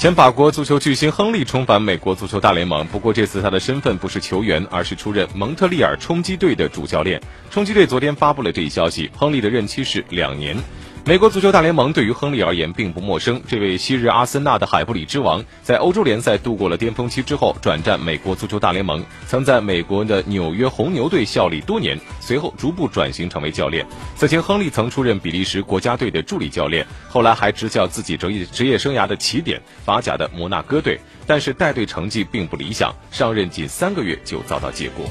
[0.00, 7.20] 前法国足球巨星亨利重返美国足球大联盟，不过这次他的身份不是球员，而是出任蒙特利尔冲击队的主教练。
[7.50, 10.56] 冲击队昨天发布了这一消息，亨利的任期是两年。
[11.06, 13.40] 美国足球大联盟对于亨利而言并不陌生。
[13.48, 23.84] 这位昔日阿森纳的海布里之王，在欧洲联赛度过了巅峰期之后，转战美国足球大联盟，曾在美国的纽约红牛队效力多年，随后逐步转型成为教练。
[24.14, 35.04] 此前，亨利曾出任比利时国家队的助理教练，后来还执教自己职业职业生涯的起点法甲的摩纳哥队，但是带队成绩并不理想，上任仅三个月就遭到解雇。